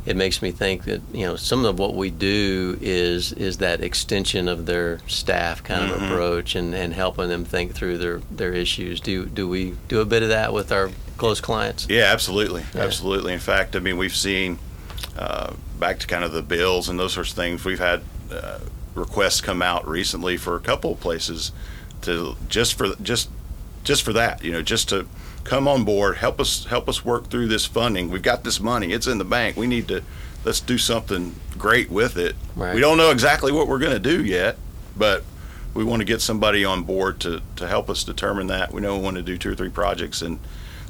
it 0.06 0.16
makes 0.16 0.40
me 0.40 0.50
think 0.50 0.84
that 0.84 1.02
you 1.12 1.26
know 1.26 1.36
some 1.36 1.64
of 1.64 1.78
what 1.78 1.94
we 1.94 2.10
do 2.10 2.78
is 2.80 3.32
is 3.32 3.58
that 3.58 3.80
extension 3.82 4.48
of 4.48 4.64
their 4.66 5.00
staff 5.06 5.62
kind 5.62 5.90
of 5.90 5.98
Mhm. 5.98 6.10
approach 6.10 6.54
and, 6.54 6.74
and 6.74 6.94
helping 6.94 7.28
them 7.28 7.44
think 7.44 7.74
through 7.74 7.98
their, 7.98 8.20
their 8.31 8.52
issues. 8.55 9.00
Do 9.00 9.26
do 9.26 9.46
we 9.48 9.74
do 9.88 10.00
a 10.00 10.05
bit 10.06 10.22
of 10.22 10.28
that 10.31 10.52
with 10.52 10.72
our 10.72 10.90
close 11.19 11.40
clients? 11.40 11.86
Yeah, 11.90 12.05
absolutely, 12.12 12.62
Yeah. 12.74 12.82
absolutely. 12.82 13.32
In 13.32 13.40
fact, 13.40 13.74
I 13.76 13.81
mean, 13.81 13.98
we've 13.98 14.17
seen 14.17 14.58
uh, 15.19 15.52
back 15.78 15.98
to 15.98 16.06
kind 16.06 16.24
of 16.24 16.32
the 16.32 16.43
bills 16.43 16.88
and 16.88 16.98
those 16.98 17.12
sorts 17.12 17.31
of 17.31 17.36
things. 17.36 17.64
We've 17.64 17.78
had 17.81 18.02
uh, 18.32 18.58
requests 18.94 19.40
come 19.40 19.62
out 19.62 19.86
recently 19.88 20.36
for 20.36 20.55
a 20.56 20.60
couple 20.60 20.93
of 20.93 21.00
places 21.00 21.50
to 22.02 22.36
just 22.48 22.74
for 22.78 22.94
just 23.02 23.28
just 23.88 24.02
for 24.02 24.12
that, 24.12 24.44
you 24.44 24.52
know, 24.52 24.60
just 24.60 24.90
to 24.90 25.08
come 25.44 25.66
on 25.66 25.82
board, 25.82 26.18
help 26.18 26.38
us 26.38 26.66
help 26.66 26.90
us 26.90 27.06
work 27.06 27.30
through 27.30 27.48
this 27.48 27.64
funding. 27.64 28.10
We've 28.10 28.20
got 28.20 28.44
this 28.44 28.60
money; 28.60 28.92
it's 28.92 29.06
in 29.06 29.16
the 29.16 29.24
bank. 29.24 29.56
We 29.56 29.66
need 29.66 29.88
to 29.88 30.02
let's 30.44 30.60
do 30.60 30.76
something 30.76 31.34
great 31.56 31.90
with 31.90 32.18
it. 32.18 32.36
Right. 32.54 32.74
We 32.74 32.82
don't 32.82 32.98
know 32.98 33.10
exactly 33.10 33.50
what 33.50 33.66
we're 33.66 33.78
going 33.78 33.94
to 33.94 33.98
do 33.98 34.22
yet, 34.22 34.58
but 34.94 35.24
we 35.72 35.84
want 35.84 36.00
to 36.00 36.04
get 36.04 36.20
somebody 36.20 36.66
on 36.66 36.82
board 36.82 37.18
to, 37.20 37.40
to 37.56 37.66
help 37.66 37.88
us 37.88 38.04
determine 38.04 38.48
that. 38.48 38.74
We 38.74 38.82
know 38.82 38.98
we 38.98 39.02
want 39.02 39.16
to 39.16 39.22
do 39.22 39.38
two 39.38 39.52
or 39.52 39.54
three 39.54 39.70
projects 39.70 40.20
and 40.20 40.38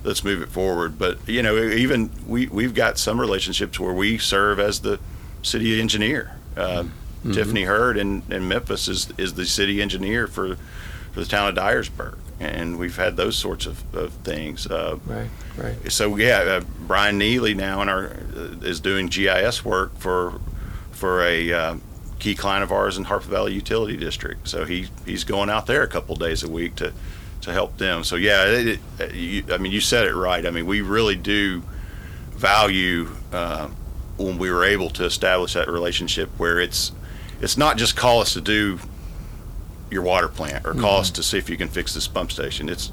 let's 0.03 0.25
move 0.25 0.43
it 0.43 0.49
forward. 0.49 0.99
But 0.99 1.19
you 1.29 1.41
know, 1.41 1.57
even 1.57 2.11
we 2.27 2.49
we've 2.49 2.75
got 2.75 2.99
some 2.99 3.21
relationships 3.21 3.79
where 3.79 3.95
we 3.95 4.19
serve 4.19 4.59
as 4.59 4.81
the 4.81 4.99
city 5.43 5.81
engineer. 5.81 6.37
Uh, 6.57 6.87
Tiffany 7.33 7.63
Hurd 7.65 7.97
in, 7.97 8.25
in 8.29 8.49
Memphis 8.49 8.89
is 8.89 9.13
is 9.17 9.35
the 9.35 9.47
city 9.47 9.81
engineer 9.81 10.27
for 10.27 10.57
for 11.13 11.21
the 11.21 11.27
town 11.27 11.49
of 11.49 11.55
Dyersburg, 11.55 12.17
and 12.41 12.79
we've 12.79 12.97
had 12.97 13.17
those 13.17 13.37
sorts 13.37 13.67
of, 13.67 13.83
of 13.95 14.13
things. 14.25 14.67
Uh, 14.67 14.99
Right, 15.07 15.31
right. 15.57 15.93
so 15.93 16.17
yeah, 16.17 16.39
uh, 16.39 16.61
Brian 16.87 17.19
Neely 17.19 17.55
now 17.55 17.83
in 17.83 17.89
our 17.89 18.07
uh, 18.37 18.61
is 18.63 18.81
doing 18.81 19.07
GIS 19.09 19.65
work 19.65 19.97
for 19.99 20.41
for 20.93 21.23
a 21.23 21.53
uh, 21.53 21.77
key 22.19 22.35
client 22.35 22.65
of 22.65 22.73
ours 22.73 22.97
in 22.99 23.05
Harpeth 23.05 23.29
Valley 23.29 23.55
Utility 23.55 23.97
District. 23.97 24.47
So 24.49 24.65
he 24.65 24.89
he's 25.05 25.25
going 25.25 25.51
out 25.51 25.67
there 25.67 25.83
a 25.83 25.89
couple 25.89 26.17
days 26.17 26.43
a 26.43 26.51
week 26.51 26.77
to 26.77 26.93
to 27.43 27.53
help 27.53 27.79
them. 27.79 28.05
So 28.05 28.17
yeah, 28.17 28.45
it, 28.47 28.81
it, 28.99 29.15
you, 29.15 29.45
I 29.51 29.59
mean 29.59 29.73
you 29.73 29.81
said 29.81 30.07
it 30.07 30.15
right. 30.15 30.45
I 30.47 30.51
mean 30.51 30.67
we 30.67 30.81
really 30.81 31.17
do 31.17 31.63
value 32.31 33.09
uh, 33.33 33.69
when 34.17 34.39
we 34.39 34.51
were 34.51 34.65
able 34.65 34.91
to 34.91 35.05
establish 35.05 35.55
that 35.55 35.69
relationship 35.69 36.29
where 36.39 36.61
it's 36.61 36.93
it's 37.41 37.57
not 37.57 37.77
just 37.77 37.97
call 37.97 38.21
us 38.21 38.33
to 38.35 38.41
do 38.41 38.79
your 39.91 40.03
water 40.03 40.29
plant 40.29 40.67
or 40.67 40.75
call 40.75 40.99
us 40.99 41.11
to 41.13 41.23
see 41.23 41.39
if 41.39 41.49
you 41.49 41.57
can 41.57 41.69
fix 41.69 41.95
this 41.95 42.07
pump 42.09 42.31
station. 42.33 42.69
It's 42.69 42.93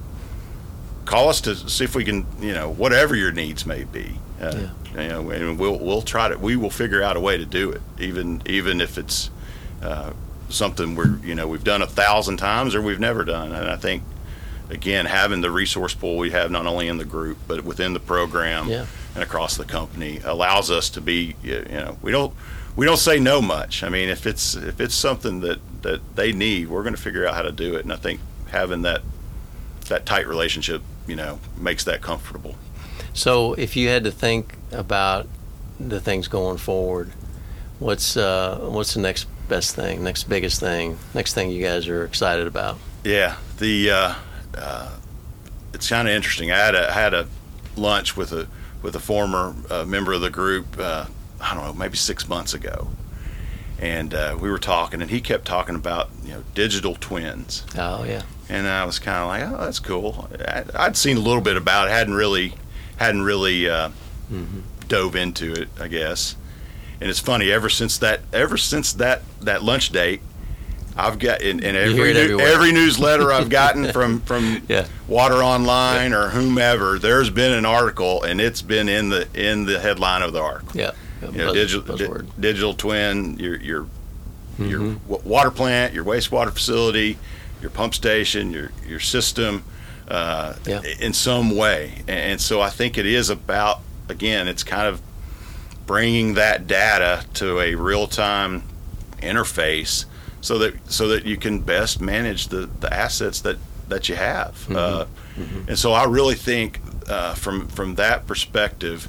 call 1.05 1.29
us 1.29 1.41
to 1.41 1.55
see 1.55 1.83
if 1.83 1.95
we 1.95 2.03
can, 2.03 2.25
you 2.39 2.53
know, 2.53 2.69
whatever 2.69 3.15
your 3.15 3.31
needs 3.31 3.65
may 3.65 3.83
be. 3.83 4.17
Uh, 4.41 4.53
Yeah. 4.55 4.69
You 5.01 5.09
know, 5.09 5.29
and 5.29 5.59
we'll 5.59 5.77
we'll 5.77 6.01
try 6.01 6.29
to 6.29 6.37
we 6.37 6.55
will 6.55 6.69
figure 6.69 7.03
out 7.03 7.17
a 7.17 7.19
way 7.19 7.35
to 7.37 7.45
do 7.45 7.69
it, 7.69 7.81
even 7.99 8.41
even 8.45 8.79
if 8.79 8.97
it's 8.97 9.29
uh, 9.83 10.11
something 10.47 10.95
we're 10.95 11.17
you 11.17 11.35
know 11.35 11.49
we've 11.49 11.65
done 11.65 11.81
a 11.81 11.87
thousand 11.87 12.37
times 12.37 12.73
or 12.73 12.81
we've 12.81 12.99
never 12.99 13.25
done. 13.25 13.51
And 13.51 13.69
I 13.69 13.75
think 13.75 14.03
again 14.69 15.05
having 15.05 15.41
the 15.41 15.51
resource 15.51 15.93
pool 15.93 16.17
we 16.17 16.31
have 16.31 16.49
not 16.49 16.65
only 16.65 16.87
in 16.87 16.97
the 16.97 17.03
group 17.05 17.37
but 17.45 17.65
within 17.65 17.93
the 17.93 17.99
program 17.99 18.69
Yeah. 18.69 18.85
and 19.15 19.21
across 19.21 19.57
the 19.57 19.65
company 19.65 20.21
allows 20.23 20.71
us 20.71 20.89
to 20.91 21.01
be 21.01 21.35
you 21.43 21.61
know 21.69 21.97
we 22.01 22.11
don't 22.13 22.33
we 22.77 22.85
don't 22.85 22.97
say 22.97 23.19
no 23.19 23.41
much. 23.41 23.83
I 23.83 23.89
mean 23.89 24.07
if 24.07 24.25
it's 24.25 24.55
if 24.55 24.79
it's 24.79 24.95
something 24.95 25.41
that 25.41 25.59
that 25.85 26.15
they 26.15 26.31
need, 26.31 26.67
we're 26.67 26.83
going 26.83 26.95
to 26.95 27.01
figure 27.01 27.25
out 27.25 27.35
how 27.35 27.43
to 27.43 27.51
do 27.51 27.75
it. 27.75 27.83
And 27.83 27.93
I 27.93 27.95
think 27.95 28.19
having 28.49 28.81
that 28.81 29.01
that 29.87 30.05
tight 30.05 30.27
relationship, 30.27 30.81
you 31.07 31.15
know, 31.15 31.39
makes 31.57 31.83
that 31.83 32.01
comfortable. 32.01 32.55
So, 33.13 33.53
if 33.53 33.75
you 33.75 33.89
had 33.89 34.03
to 34.03 34.11
think 34.11 34.55
about 34.71 35.27
the 35.79 36.01
things 36.01 36.27
going 36.27 36.57
forward, 36.57 37.11
what's 37.79 38.17
uh, 38.17 38.67
what's 38.71 38.93
the 38.93 39.01
next 39.01 39.27
best 39.47 39.75
thing, 39.75 40.03
next 40.03 40.23
biggest 40.23 40.59
thing, 40.59 40.97
next 41.13 41.33
thing 41.33 41.51
you 41.51 41.63
guys 41.63 41.87
are 41.87 42.03
excited 42.03 42.47
about? 42.47 42.77
Yeah, 43.03 43.37
the 43.59 43.91
uh, 43.91 44.15
uh, 44.57 44.97
it's 45.73 45.87
kind 45.89 46.07
of 46.07 46.13
interesting. 46.13 46.51
I 46.51 46.57
had 46.57 46.75
a 46.75 46.89
I 46.89 46.93
had 46.93 47.13
a 47.13 47.27
lunch 47.75 48.17
with 48.17 48.31
a 48.31 48.47
with 48.81 48.95
a 48.95 48.99
former 48.99 49.55
uh, 49.69 49.85
member 49.85 50.13
of 50.13 50.21
the 50.21 50.29
group. 50.29 50.65
Uh, 50.77 51.05
I 51.39 51.53
don't 51.53 51.63
know, 51.63 51.73
maybe 51.73 51.97
six 51.97 52.27
months 52.27 52.53
ago, 52.53 52.87
and 53.79 54.13
uh, 54.13 54.37
we 54.39 54.49
were 54.49 54.57
talking, 54.59 55.01
and 55.01 55.09
he 55.11 55.19
kept 55.21 55.45
talking 55.45 55.75
about 55.75 56.09
you 56.23 56.31
know 56.31 56.43
digital 56.53 56.95
twins, 56.95 57.63
Oh 57.77 58.03
yeah, 58.03 58.23
and 58.49 58.67
I 58.67 58.85
was 58.85 58.99
kind 58.99 59.17
of 59.19 59.27
like, 59.27 59.59
oh, 59.59 59.65
that's 59.65 59.79
cool. 59.79 60.29
I, 60.47 60.63
I'd 60.75 60.97
seen 60.97 61.17
a 61.17 61.21
little 61.21 61.41
bit 61.41 61.57
about 61.57 61.87
it, 61.87 61.91
hadn't 61.91 62.13
really 62.15 62.53
hadn't 62.97 63.23
really 63.23 63.69
uh, 63.69 63.89
dove 64.87 65.15
into 65.15 65.51
it, 65.53 65.69
I 65.79 65.87
guess. 65.87 66.35
And 67.01 67.09
it's 67.09 67.19
funny, 67.19 67.51
ever 67.51 67.69
since 67.69 67.97
that 67.99 68.21
ever 68.31 68.57
since 68.57 68.93
that 68.93 69.21
that 69.41 69.63
lunch 69.63 69.89
date, 69.89 70.21
I've 70.95 71.19
got 71.19 71.41
in, 71.41 71.61
in 71.61 71.75
every 71.75 72.13
new- 72.13 72.39
every 72.39 72.71
newsletter 72.71 73.31
I've 73.33 73.49
gotten 73.49 73.91
from 73.91 74.21
from 74.21 74.61
Yeah. 74.69 74.87
Water 75.07 75.43
Online 75.43 76.13
or 76.13 76.29
whomever, 76.29 76.97
there's 76.97 77.29
been 77.29 77.51
an 77.51 77.65
article, 77.65 78.23
and 78.23 78.39
it's 78.39 78.61
been 78.61 78.87
in 78.87 79.09
the 79.09 79.27
in 79.33 79.65
the 79.65 79.79
headline 79.81 80.21
of 80.21 80.31
the 80.31 80.41
article. 80.41 80.79
yeah. 80.79 80.91
You 81.31 81.37
know, 81.39 81.45
Buzz- 81.53 81.53
digital 81.71 81.97
di- 81.97 82.27
digital 82.39 82.73
twin, 82.73 83.37
your 83.39 83.57
your 83.57 83.87
your 84.59 84.79
Mm-hmm. 84.79 85.07
wa- 85.11 85.19
water 85.25 85.51
plant, 85.51 85.93
your 85.93 86.05
wastewater 86.05 86.51
facility, 86.53 87.17
your 87.61 87.69
pump 87.71 87.93
station, 87.95 88.51
your 88.51 88.71
your 88.87 88.99
system, 89.01 89.63
uh, 90.07 90.53
Yeah. 90.65 90.81
in 90.99 91.13
some 91.13 91.55
way. 91.55 92.03
And 92.07 92.39
so 92.39 92.61
I 92.61 92.69
think 92.69 92.97
it 92.97 93.05
is 93.05 93.29
about 93.29 93.81
again, 94.09 94.47
it's 94.47 94.63
kind 94.63 94.87
of 94.87 95.01
bringing 95.85 96.33
that 96.35 96.67
data 96.67 97.23
to 97.35 97.59
a 97.59 97.75
real 97.75 98.07
time 98.07 98.63
interface 99.21 100.05
so 100.41 100.57
that 100.59 100.73
so 100.91 101.07
that 101.09 101.25
you 101.25 101.37
can 101.37 101.59
best 101.59 102.01
manage 102.01 102.47
the, 102.47 102.69
the 102.79 102.93
assets 102.93 103.41
that 103.41 103.57
that 103.89 104.09
you 104.09 104.15
have. 104.15 104.69
Uh, 104.75 105.05
And 105.67 105.77
so 105.77 105.91
I 105.91 106.05
really 106.05 106.35
think 106.35 106.79
uh, 107.09 107.33
from 107.35 107.67
from 107.67 107.95
that 107.95 108.25
perspective, 108.25 109.07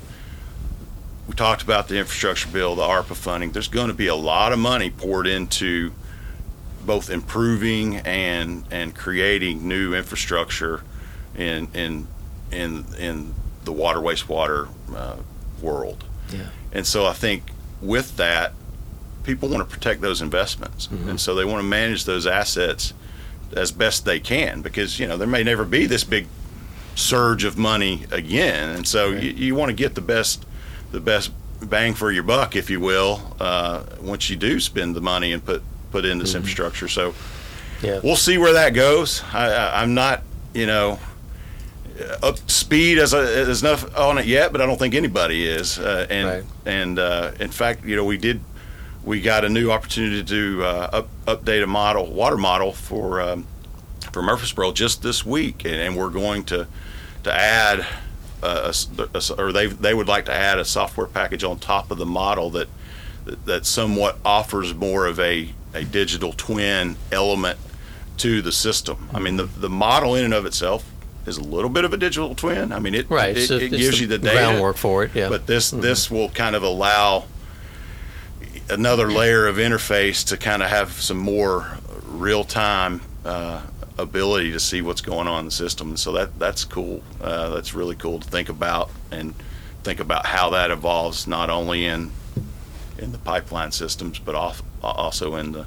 we 1.26 1.34
talked 1.34 1.62
about 1.62 1.88
the 1.88 1.98
infrastructure 1.98 2.48
bill, 2.48 2.76
the 2.76 2.82
ARPA 2.82 3.16
funding. 3.16 3.50
There's 3.50 3.68
going 3.68 3.88
to 3.88 3.94
be 3.94 4.06
a 4.06 4.14
lot 4.14 4.52
of 4.52 4.58
money 4.58 4.90
poured 4.90 5.26
into 5.26 5.92
both 6.84 7.10
improving 7.10 7.96
and 7.96 8.64
and 8.70 8.94
creating 8.94 9.66
new 9.66 9.92
infrastructure 9.94 10.82
in 11.34 11.68
in 11.74 12.06
in 12.52 12.84
in 12.98 13.34
the 13.64 13.72
water 13.72 14.00
wastewater 14.00 14.68
uh, 14.94 15.16
world. 15.60 16.04
Yeah. 16.32 16.46
And 16.72 16.86
so 16.86 17.06
I 17.06 17.12
think 17.12 17.42
with 17.82 18.16
that, 18.16 18.52
people 19.24 19.48
want 19.48 19.68
to 19.68 19.74
protect 19.74 20.00
those 20.00 20.22
investments, 20.22 20.88
and 21.08 21.20
so 21.20 21.34
they 21.34 21.44
want 21.44 21.58
to 21.58 21.68
manage 21.68 22.04
those 22.04 22.26
assets 22.26 22.94
as 23.54 23.72
best 23.72 24.04
they 24.04 24.20
can 24.20 24.60
because 24.62 24.98
you 25.00 25.06
know 25.08 25.16
there 25.16 25.26
may 25.26 25.42
never 25.42 25.64
be 25.64 25.86
this 25.86 26.04
big 26.04 26.26
surge 26.94 27.42
of 27.44 27.58
money 27.58 28.06
again, 28.12 28.70
and 28.70 28.86
so 28.86 29.10
you, 29.10 29.30
you 29.30 29.54
want 29.56 29.70
to 29.70 29.74
get 29.74 29.96
the 29.96 30.00
best 30.00 30.46
the 30.92 31.00
best 31.00 31.30
bang 31.62 31.94
for 31.94 32.10
your 32.10 32.22
buck, 32.22 32.54
if 32.56 32.68
you 32.70 32.80
will, 32.80 33.36
uh, 33.40 33.82
once 34.00 34.28
you 34.30 34.36
do 34.36 34.60
spend 34.60 34.94
the 34.94 35.00
money 35.00 35.32
and 35.32 35.44
put 35.44 35.62
put 35.90 36.04
in 36.04 36.18
this 36.18 36.34
infrastructure. 36.34 36.88
So 36.88 37.14
Yeah. 37.82 38.00
we'll 38.02 38.16
see 38.16 38.38
where 38.38 38.52
that 38.54 38.74
goes. 38.74 39.22
I, 39.32 39.80
I'm 39.82 39.94
not, 39.94 40.22
you 40.52 40.66
know, 40.66 40.98
up 42.22 42.38
speed 42.50 42.98
as, 42.98 43.14
a, 43.14 43.18
as 43.48 43.62
enough 43.62 43.96
on 43.96 44.18
it 44.18 44.26
yet, 44.26 44.52
but 44.52 44.60
I 44.60 44.66
don't 44.66 44.78
think 44.78 44.94
anybody 44.94 45.46
is. 45.46 45.78
Uh, 45.78 46.06
and 46.10 46.28
Right. 46.28 46.44
and 46.66 46.98
uh, 46.98 47.30
in 47.40 47.50
fact, 47.50 47.84
you 47.84 47.96
know, 47.96 48.04
we 48.04 48.18
did 48.18 48.40
we 49.04 49.20
got 49.20 49.44
a 49.44 49.48
new 49.48 49.70
opportunity 49.70 50.22
to 50.24 50.64
uh, 50.64 50.90
up, 50.92 51.08
update 51.26 51.62
a 51.62 51.66
model, 51.66 52.06
water 52.12 52.36
model 52.36 52.72
for 52.72 53.20
um, 53.20 53.46
for 54.12 54.20
Murfreesboro 54.22 54.72
just 54.72 55.02
this 55.02 55.24
week, 55.24 55.64
and, 55.64 55.74
and 55.76 55.96
we're 55.96 56.10
going 56.10 56.44
to 56.44 56.66
to 57.24 57.32
add. 57.32 57.86
A 58.42 58.72
a 58.98 59.20
or 59.38 59.52
they 59.52 59.66
they 59.66 59.94
would 59.94 60.08
like 60.08 60.26
to 60.26 60.34
add 60.34 60.58
a 60.58 60.64
software 60.64 61.06
package 61.06 61.42
on 61.44 61.58
top 61.58 61.90
of 61.90 61.98
the 61.98 62.06
model 62.06 62.50
that 62.50 62.68
that 63.44 63.66
somewhat 63.66 64.18
offers 64.24 64.72
more 64.74 65.06
of 65.06 65.18
a, 65.18 65.50
a 65.74 65.84
digital 65.84 66.32
twin 66.32 66.96
element 67.10 67.58
to 68.18 68.40
the 68.40 68.52
system. 68.52 69.08
I 69.12 69.18
mean, 69.18 69.36
the, 69.36 69.44
the 69.44 69.68
model 69.68 70.14
in 70.14 70.24
and 70.24 70.34
of 70.34 70.46
itself 70.46 70.88
is 71.26 71.36
a 71.36 71.42
little 71.42 71.70
bit 71.70 71.84
of 71.84 71.92
a 71.92 71.96
digital 71.96 72.34
twin. 72.36 72.72
I 72.72 72.78
mean, 72.78 72.94
it, 72.94 73.10
Right. 73.10 73.36
it, 73.36 73.46
so 73.48 73.56
it 73.56 73.70
gives 73.70 74.00
you 74.00 74.06
the 74.06 74.18
data, 74.18 74.36
groundwork 74.36 74.76
for 74.76 75.02
it. 75.04 75.10
Yeah. 75.14 75.28
but 75.28 75.46
this 75.46 75.70
this 75.70 76.08
will 76.10 76.28
kind 76.28 76.54
of 76.54 76.62
allow 76.62 77.24
another 78.70 79.10
layer 79.10 79.46
of 79.46 79.56
interface 79.56 80.24
to 80.28 80.36
kind 80.36 80.62
of 80.62 80.68
have 80.68 80.92
some 80.92 81.18
more 81.18 81.78
real 82.06 82.44
time 82.44 83.00
uh, 83.24 83.62
ability 83.98 84.52
to 84.52 84.60
see 84.60 84.82
what's 84.82 85.00
going 85.00 85.26
on 85.26 85.40
in 85.40 85.44
the 85.46 85.50
system. 85.50 85.88
And 85.88 85.98
so 85.98 86.12
that 86.12 86.38
that's 86.38 86.64
cool. 86.64 87.02
Uh, 87.20 87.50
that's 87.50 87.74
really 87.74 87.96
cool 87.96 88.20
to 88.20 88.28
think 88.28 88.48
about 88.48 88.90
and 89.10 89.34
think 89.82 90.00
about 90.00 90.26
how 90.26 90.50
that 90.50 90.70
evolves 90.70 91.26
not 91.26 91.50
only 91.50 91.84
in 91.84 92.10
in 92.98 93.12
the 93.12 93.18
pipeline 93.18 93.72
systems 93.72 94.18
but 94.18 94.34
off, 94.34 94.62
also 94.82 95.36
in 95.36 95.52
the 95.52 95.66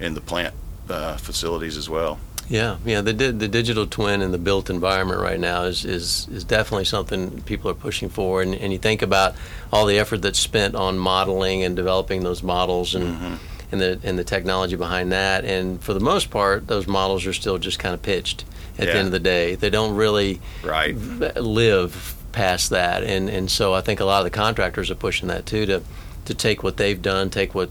in 0.00 0.14
the 0.14 0.20
plant 0.20 0.54
uh, 0.88 1.16
facilities 1.16 1.76
as 1.76 1.88
well. 1.88 2.18
Yeah, 2.48 2.76
yeah. 2.84 3.00
The 3.00 3.14
di- 3.14 3.30
the 3.30 3.48
digital 3.48 3.86
twin 3.86 4.20
and 4.20 4.34
the 4.34 4.38
built 4.38 4.68
environment 4.68 5.20
right 5.20 5.40
now 5.40 5.62
is 5.62 5.84
is, 5.84 6.28
is 6.28 6.44
definitely 6.44 6.84
something 6.84 7.40
people 7.42 7.70
are 7.70 7.74
pushing 7.74 8.10
for. 8.10 8.42
And, 8.42 8.54
and 8.54 8.72
you 8.72 8.78
think 8.78 9.00
about 9.00 9.34
all 9.72 9.86
the 9.86 9.98
effort 9.98 10.20
that's 10.20 10.38
spent 10.38 10.74
on 10.74 10.98
modeling 10.98 11.62
and 11.62 11.74
developing 11.74 12.22
those 12.22 12.42
models 12.42 12.94
and 12.94 13.38
and 13.72 13.80
the 13.80 13.98
and 14.04 14.18
the 14.18 14.24
technology 14.24 14.76
behind 14.76 15.12
that. 15.12 15.44
And 15.44 15.82
for 15.82 15.94
the 15.94 16.00
most 16.00 16.30
part, 16.30 16.66
those 16.66 16.86
models 16.86 17.26
are 17.26 17.32
still 17.32 17.58
just 17.58 17.78
kind 17.78 17.94
of 17.94 18.02
pitched. 18.02 18.44
At 18.76 18.86
the 18.86 18.94
end 18.98 19.06
of 19.06 19.12
the 19.12 19.20
day, 19.20 19.54
they 19.54 19.70
don't 19.70 19.94
really 19.94 20.40
Right. 20.64 20.96
live 21.36 22.14
past 22.32 22.70
that. 22.70 23.04
And 23.04 23.28
and 23.30 23.50
so 23.50 23.72
I 23.74 23.80
think 23.80 24.00
a 24.00 24.04
lot 24.04 24.18
of 24.18 24.24
the 24.24 24.30
contractors 24.36 24.90
are 24.90 24.94
pushing 24.96 25.28
that 25.28 25.46
too 25.46 25.66
to 25.66 25.82
to 26.24 26.34
take 26.34 26.62
what 26.62 26.76
they've 26.76 27.00
done, 27.00 27.30
take 27.30 27.54
what 27.54 27.70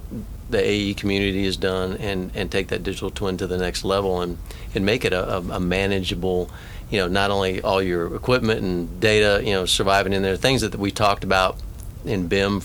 the 0.50 0.60
AE 0.64 0.94
community 0.94 1.46
has 1.46 1.58
done, 1.58 1.98
and 1.98 2.32
and 2.36 2.50
take 2.52 2.68
that 2.70 2.84
digital 2.84 3.10
twin 3.10 3.36
to 3.38 3.48
the 3.48 3.58
next 3.58 3.84
level 3.84 4.22
and 4.22 4.38
and 4.76 4.86
make 4.86 5.04
it 5.04 5.12
a, 5.14 5.38
a, 5.38 5.42
a 5.54 5.60
manageable. 5.60 6.50
You 6.90 7.00
know, 7.00 7.08
not 7.08 7.32
only 7.32 7.62
all 7.62 7.82
your 7.82 8.16
equipment 8.16 8.62
and 8.62 9.00
data, 9.02 9.42
you 9.44 9.52
know, 9.54 9.66
surviving 9.66 10.14
in 10.14 10.22
there, 10.22 10.38
things 10.38 10.62
that 10.62 10.76
we 10.76 10.92
talked 10.92 11.24
about 11.24 11.58
in 12.06 12.28
BIM 12.28 12.62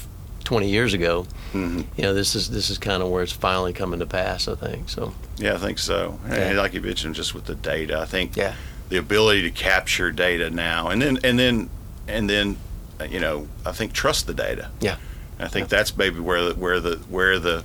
20 0.49 0.71
years 0.71 0.95
ago. 0.95 1.27
Mhm. 1.53 1.85
You 1.99 2.05
know, 2.05 2.15
this 2.15 2.35
is 2.35 2.49
this 2.49 2.71
is 2.71 2.79
kind 2.79 3.03
of 3.03 3.11
where 3.11 3.23
it's 3.23 3.33
finally 3.33 3.75
coming 3.75 4.01
to 4.01 4.07
pass. 4.07 4.49
I 4.49 4.55
think 4.55 4.89
so. 4.89 5.13
Yeah, 5.37 5.53
I 5.53 5.59
think 5.59 5.79
so. 5.79 6.19
Yeah. 6.27 6.35
And 6.37 6.57
like 6.57 6.73
you 6.73 6.81
mentioned, 6.81 7.17
just 7.17 7.35
with 7.35 7.45
the 7.45 7.55
data, 7.55 7.99
I 8.01 8.07
think 8.07 8.35
Yeah. 8.35 8.55
the 8.89 8.97
ability 8.97 9.43
to 9.43 9.51
capture 9.51 10.11
data 10.11 10.49
now, 10.49 10.89
and 10.89 11.03
then 11.03 11.19
and 11.23 11.39
then 11.39 11.69
and 12.09 12.31
then, 12.31 12.57
uh, 12.99 13.05
you 13.05 13.21
know, 13.21 13.47
I 13.67 13.73
think 13.73 13.93
trust 13.93 14.27
the 14.27 14.33
data. 14.33 14.71
Yeah. 14.81 14.97
I 15.39 15.49
think 15.49 15.69
that's 15.69 15.95
maybe 15.99 16.19
where 16.19 16.43
the 16.43 16.55
where 16.55 16.81
the 16.81 16.97
where 17.11 17.39
the 17.39 17.63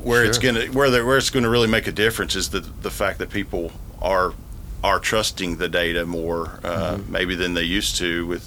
where 0.00 0.24
it's 0.24 0.38
gonna 0.38 0.66
where 0.66 0.90
the, 0.90 1.04
where 1.04 1.16
it's 1.18 1.30
gonna 1.30 1.50
really 1.50 1.66
make 1.66 1.88
a 1.88 1.92
difference 1.92 2.36
is 2.36 2.50
the 2.50 2.60
the 2.82 2.90
fact 2.90 3.18
that 3.18 3.30
people 3.30 3.72
are 4.00 4.32
are 4.84 5.00
trusting 5.00 5.56
the 5.56 5.68
data 5.68 6.06
more 6.06 6.60
uh, 6.62 6.92
Mm-hmm. 6.98 7.12
maybe 7.12 7.34
than 7.34 7.54
they 7.54 7.64
used 7.64 7.96
to 7.96 8.24
with. 8.28 8.44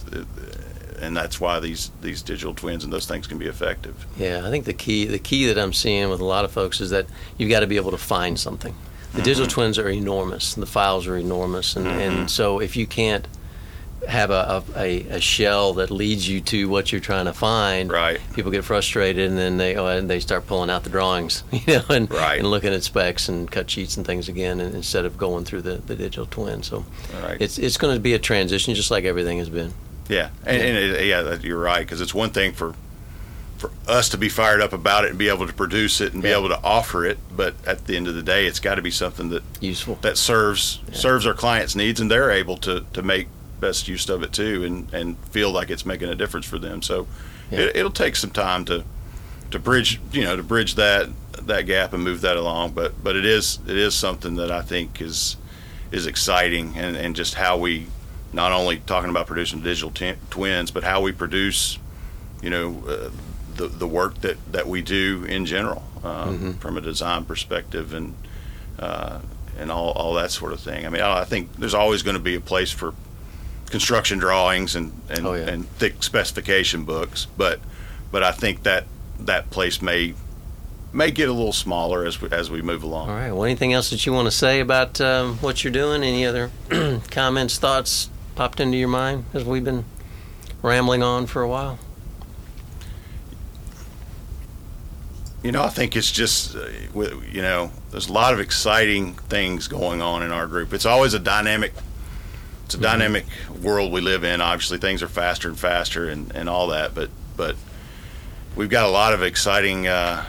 And 1.01 1.17
that's 1.17 1.41
why 1.41 1.59
these, 1.59 1.89
these 2.01 2.21
digital 2.21 2.53
twins 2.53 2.83
and 2.83 2.93
those 2.93 3.07
things 3.07 3.25
can 3.27 3.37
be 3.39 3.47
effective. 3.47 4.05
Yeah, 4.17 4.45
I 4.45 4.49
think 4.51 4.65
the 4.65 4.73
key 4.73 5.05
the 5.05 5.19
key 5.19 5.47
that 5.47 5.57
I'm 5.57 5.73
seeing 5.73 6.09
with 6.09 6.19
a 6.19 6.25
lot 6.25 6.45
of 6.45 6.51
folks 6.51 6.79
is 6.79 6.91
that 6.91 7.07
you've 7.37 7.49
got 7.49 7.61
to 7.61 7.67
be 7.67 7.75
able 7.77 7.91
to 7.91 7.97
find 7.97 8.39
something. 8.39 8.75
The 9.13 9.21
digital 9.21 9.47
twins 9.47 9.77
are 9.77 9.89
enormous. 9.89 10.53
The 10.53 10.65
files 10.65 11.05
are 11.07 11.17
enormous, 11.17 11.75
and, 11.75 11.85
Mhm. 11.85 11.99
and 11.99 12.31
so 12.31 12.59
if 12.61 12.77
you 12.77 12.85
can't 12.87 13.27
have 14.07 14.31
a, 14.31 14.63
a, 14.75 15.01
a 15.09 15.19
shell 15.21 15.73
that 15.73 15.91
leads 15.91 16.27
you 16.27 16.41
to 16.41 16.67
what 16.67 16.91
you're 16.91 16.99
trying 17.01 17.25
to 17.25 17.33
find. 17.33 17.91
Right. 17.91 18.19
People 18.33 18.49
get 18.51 18.63
frustrated 18.63 19.29
and 19.29 19.37
then 19.37 19.57
they 19.57 19.75
oh, 19.75 19.85
and 19.85 20.09
they 20.09 20.19
start 20.19 20.47
pulling 20.47 20.71
out 20.71 20.83
the 20.83 20.89
drawings, 20.89 21.43
you 21.51 21.61
know, 21.67 21.83
and, 21.89 22.11
Right. 22.11 22.39
and 22.39 22.49
looking 22.49 22.73
at 22.73 22.81
specs 22.83 23.29
and 23.29 23.49
cut 23.51 23.69
sheets 23.69 23.97
and 23.97 24.05
things 24.05 24.27
again, 24.27 24.59
and, 24.59 24.73
instead 24.73 25.05
of 25.05 25.19
going 25.19 25.45
through 25.45 25.61
the, 25.61 25.75
the 25.85 25.95
digital 25.95 26.25
twin. 26.25 26.63
So 26.63 26.83
Right. 27.23 27.37
it's 27.39 27.59
it's 27.59 27.77
going 27.77 27.93
to 27.93 27.99
be 27.99 28.13
a 28.13 28.19
transition, 28.19 28.73
just 28.73 28.89
like 28.89 29.03
everything 29.03 29.37
has 29.37 29.49
been. 29.49 29.71
Yeah, 30.11 30.29
and, 30.45 30.61
and 30.61 30.77
it, 30.77 31.05
yeah, 31.05 31.37
you're 31.41 31.57
right 31.59 31.79
because 31.79 32.01
it's 32.01 32.13
one 32.13 32.31
thing 32.31 32.51
for 32.51 32.75
for 33.57 33.71
us 33.87 34.09
to 34.09 34.17
be 34.17 34.27
fired 34.27 34.59
up 34.59 34.73
about 34.73 35.05
it 35.05 35.11
and 35.11 35.19
be 35.19 35.29
able 35.29 35.45
to 35.45 35.53
produce 35.53 36.01
it 36.01 36.13
and 36.13 36.23
be 36.23 36.29
able 36.29 36.49
to 36.49 36.59
offer 36.63 37.05
it, 37.05 37.19
but 37.35 37.53
at 37.67 37.85
the 37.85 37.95
end 37.95 38.07
of 38.07 38.15
the 38.15 38.23
day, 38.23 38.47
it's 38.47 38.59
got 38.59 38.75
to 38.75 38.81
be 38.81 38.89
something 38.89 39.29
that 39.29 39.43
Useful. 39.59 39.99
that 40.01 40.17
serves 40.17 40.79
serves 40.91 41.25
our 41.27 41.35
clients' 41.35 41.75
needs 41.75 41.99
and 42.01 42.09
they're 42.11 42.31
able 42.31 42.57
to 42.57 42.83
to 42.93 43.01
make 43.01 43.27
best 43.59 43.87
use 43.87 44.09
of 44.09 44.23
it 44.23 44.33
too 44.33 44.63
and 44.65 44.93
and 44.93 45.17
feel 45.29 45.51
like 45.51 45.69
it's 45.69 45.85
making 45.85 46.09
a 46.09 46.15
difference 46.15 46.45
for 46.45 46.59
them. 46.59 46.81
So 46.81 47.07
Yeah. 47.51 47.59
it, 47.61 47.75
it'll 47.77 47.91
take 47.91 48.15
some 48.15 48.31
time 48.31 48.65
to 48.65 48.83
to 49.51 49.59
bridge 49.59 50.01
you 50.11 50.23
know 50.23 50.35
to 50.35 50.43
bridge 50.43 50.75
that 50.75 51.09
that 51.43 51.65
gap 51.67 51.93
and 51.93 52.03
move 52.03 52.21
that 52.21 52.35
along, 52.35 52.71
but 52.71 53.01
but 53.03 53.15
it 53.15 53.25
is 53.25 53.59
it 53.67 53.77
is 53.77 53.93
something 53.95 54.35
that 54.35 54.51
I 54.51 54.61
think 54.61 54.99
is 55.01 55.37
is 55.91 56.05
exciting 56.07 56.73
and 56.75 56.97
and 56.97 57.15
just 57.15 57.35
how 57.35 57.57
we 57.57 57.85
not 58.33 58.51
only 58.51 58.77
talking 58.85 59.09
about 59.09 59.27
producing 59.27 59.61
digital 59.61 59.91
t- 59.91 60.13
twins, 60.29 60.71
but 60.71 60.83
how 60.83 61.01
we 61.01 61.11
produce, 61.11 61.77
you 62.41 62.49
know, 62.49 62.83
uh, 62.87 63.09
the 63.55 63.67
the 63.67 63.87
work 63.87 64.21
that 64.21 64.37
that 64.53 64.67
we 64.67 64.81
do 64.81 65.25
in 65.27 65.45
general 65.45 65.83
um, 66.03 66.53
from 66.55 66.77
a 66.77 66.81
design 66.81 67.25
perspective 67.25 67.93
and 67.93 68.15
uh, 68.79 69.19
and 69.59 69.71
all 69.71 69.91
all 69.91 70.13
that 70.13 70.31
sort 70.31 70.53
of 70.53 70.59
thing. 70.59 70.85
I 70.85 70.89
mean, 70.89 71.01
I, 71.01 71.21
I 71.21 71.25
think 71.25 71.55
there's 71.57 71.73
always 71.73 72.01
going 72.03 72.15
to 72.15 72.21
be 72.23 72.35
a 72.35 72.41
place 72.41 72.71
for 72.71 72.93
construction 73.69 74.17
drawings 74.19 74.75
and 74.75 74.91
and, 75.09 75.25
Oh, 75.27 75.33
yeah. 75.33 75.49
and 75.49 75.67
thick 75.71 76.01
specification 76.03 76.85
books, 76.85 77.27
but 77.37 77.59
but 78.11 78.23
I 78.23 78.31
think 78.31 78.63
that 78.63 78.85
that 79.19 79.49
place 79.49 79.81
may 79.81 80.13
may 80.93 81.09
get 81.11 81.29
a 81.29 81.33
little 81.33 81.53
smaller 81.53 82.05
as 82.05 82.21
we 82.21 82.29
as 82.31 82.49
we 82.49 82.61
move 82.61 82.83
along. 82.83 83.09
All 83.09 83.15
right. 83.15 83.31
Well, 83.31 83.43
anything 83.43 83.73
else 83.73 83.89
that 83.91 84.05
you 84.05 84.13
want 84.13 84.27
to 84.27 84.31
say 84.31 84.59
about 84.61 84.99
um, 85.01 85.37
what 85.39 85.63
you're 85.63 85.71
doing? 85.73 86.03
Any 86.03 86.25
other 86.25 86.49
comments, 87.11 87.57
thoughts 87.57 88.09
popped 88.35 88.59
into 88.59 88.77
your 88.77 88.87
mind 88.87 89.25
as 89.33 89.43
we've 89.43 89.63
been 89.63 89.85
rambling 90.61 91.03
on 91.03 91.25
for 91.25 91.41
a 91.41 91.47
while? 91.47 91.79
You 95.43 95.51
know, 95.51 95.63
I 95.63 95.69
think 95.69 95.95
it's 95.95 96.11
just, 96.11 96.55
uh, 96.55 96.67
you 97.31 97.41
know, 97.41 97.71
there's 97.89 98.09
a 98.09 98.13
lot 98.13 98.33
of 98.33 98.39
exciting 98.39 99.13
things 99.13 99.67
going 99.67 100.01
on 100.01 100.21
in 100.21 100.31
our 100.31 100.45
group. 100.45 100.71
It's 100.71 100.85
always 100.85 101.15
a 101.15 101.19
dynamic, 101.19 101.73
it's 102.65 102.75
a 102.75 102.77
dynamic 102.79 103.25
world 103.61 103.91
we 103.91 104.01
live 104.01 104.23
in. 104.23 104.39
Obviously, 104.39 104.77
things 104.77 105.01
are 105.01 105.07
faster 105.07 105.47
and 105.47 105.57
faster 105.57 106.07
and, 106.07 106.31
and 106.35 106.47
all 106.47 106.67
that, 106.67 106.93
but 106.93 107.09
but 107.35 107.55
we've 108.55 108.69
got 108.69 108.85
a 108.85 108.91
lot 108.91 109.13
of 109.13 109.23
exciting 109.23 109.87
uh, 109.87 110.23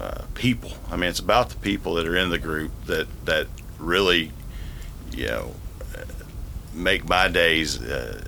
uh, 0.00 0.22
people. 0.34 0.72
I 0.90 0.96
mean, 0.96 1.10
it's 1.10 1.20
about 1.20 1.50
the 1.50 1.56
people 1.56 1.94
that 1.94 2.06
are 2.06 2.16
in 2.16 2.30
the 2.30 2.38
group 2.38 2.72
that 2.86 3.06
that 3.26 3.48
really, 3.78 4.32
you 5.12 5.26
know, 5.26 5.54
make 6.74 7.08
my 7.08 7.28
days 7.28 7.80
uh, 7.80 8.24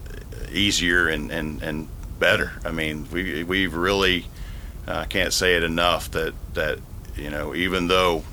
easier 0.51 1.09
and, 1.09 1.31
and, 1.31 1.63
and 1.63 1.89
better. 2.19 2.53
I 2.65 2.71
mean, 2.71 3.07
we 3.11 3.45
we've 3.45 3.75
really 3.75 4.27
I 4.87 5.05
can't 5.05 5.33
say 5.33 5.57
it 5.57 5.63
enough 5.63 6.11
that 6.13 6.35
that 6.55 6.79
you 7.17 7.31
know 7.31 7.55
even 7.55 7.89
though 7.89 8.25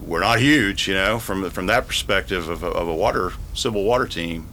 we're 0.00 0.20
not 0.20 0.40
huge, 0.40 0.88
you 0.88 0.94
know, 0.94 1.18
from 1.18 1.48
from 1.50 1.66
that 1.66 1.86
perspective 1.86 2.48
of 2.48 2.62
a, 2.62 2.68
of 2.68 2.88
a 2.88 2.94
water 2.94 3.32
civil 3.54 3.84
water 3.84 4.06
team, 4.06 4.46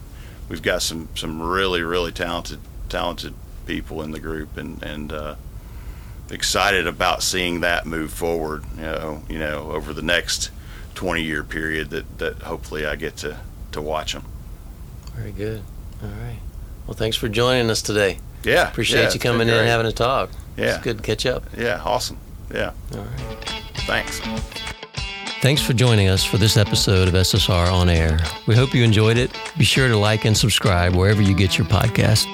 we've 0.48 0.62
got 0.62 0.82
some 0.82 1.08
some 1.14 1.40
really 1.40 1.82
really 1.82 2.12
talented 2.12 2.60
talented 2.88 3.34
people 3.66 4.02
in 4.02 4.10
the 4.10 4.20
group 4.20 4.56
and 4.56 4.82
and 4.82 5.12
uh, 5.12 5.34
excited 6.30 6.86
about 6.86 7.22
seeing 7.22 7.60
that 7.60 7.86
move 7.86 8.12
forward. 8.12 8.64
You 8.76 8.82
know, 8.82 9.22
you 9.28 9.38
know, 9.38 9.70
over 9.72 9.94
the 9.94 10.02
next 10.02 10.50
twenty 10.94 11.22
year 11.22 11.42
period 11.42 11.90
that 11.90 12.18
that 12.18 12.42
hopefully 12.42 12.84
I 12.84 12.96
get 12.96 13.16
to 13.18 13.38
to 13.72 13.80
watch 13.80 14.12
them. 14.12 14.24
Very 15.18 15.32
good. 15.32 15.62
All 16.02 16.08
right. 16.08 16.38
Well, 16.86 16.94
thanks 16.94 17.16
for 17.16 17.28
joining 17.28 17.70
us 17.70 17.82
today. 17.82 18.18
Yeah, 18.44 18.68
Appreciate 18.68 19.02
yeah, 19.02 19.12
you 19.12 19.20
coming 19.20 19.48
in 19.48 19.54
and 19.54 19.66
having 19.68 19.86
a 19.86 19.92
talk. 19.92 20.30
Yeah. 20.56 20.76
It's 20.76 20.84
good 20.84 20.98
to 20.98 21.02
catch 21.02 21.26
up. 21.26 21.44
Yeah, 21.56 21.82
awesome. 21.84 22.18
Yeah, 22.54 22.72
All 22.94 23.00
right. 23.00 23.62
thanks. 23.86 24.20
Thanks 25.42 25.60
for 25.60 25.72
joining 25.72 26.08
us 26.08 26.24
for 26.24 26.36
this 26.38 26.56
episode 26.56 27.08
of 27.08 27.14
SSR 27.14 27.70
On 27.70 27.88
Air. 27.88 28.18
We 28.46 28.54
hope 28.54 28.74
you 28.74 28.82
enjoyed 28.84 29.18
it. 29.18 29.30
Be 29.58 29.64
sure 29.64 29.88
to 29.88 29.96
like 29.96 30.24
and 30.24 30.36
subscribe 30.36 30.94
wherever 30.94 31.20
you 31.20 31.34
get 31.34 31.58
your 31.58 31.66
podcast. 31.66 32.26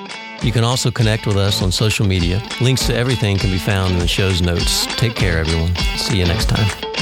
You 0.44 0.52
can 0.52 0.62
also 0.62 0.90
connect 0.90 1.26
with 1.26 1.36
us 1.36 1.62
on 1.62 1.72
social 1.72 2.06
media. 2.06 2.42
Links 2.60 2.86
to 2.86 2.94
everything 2.94 3.38
can 3.38 3.50
be 3.50 3.58
found 3.58 3.92
in 3.94 3.98
the 3.98 4.08
show's 4.08 4.40
notes. 4.40 4.86
Take 4.96 5.16
care, 5.16 5.38
everyone. 5.38 5.74
See 5.96 6.18
you 6.18 6.26
next 6.26 6.48
time. 6.48 6.93